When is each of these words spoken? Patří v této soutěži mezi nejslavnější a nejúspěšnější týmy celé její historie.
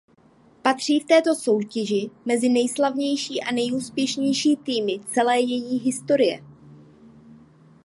Patří 0.61 0.99
v 0.99 1.05
této 1.05 1.35
soutěži 1.35 2.09
mezi 2.25 2.49
nejslavnější 2.49 3.41
a 3.43 3.51
nejúspěšnější 3.51 4.55
týmy 4.55 4.99
celé 5.05 5.39
její 5.39 5.77
historie. 5.79 6.43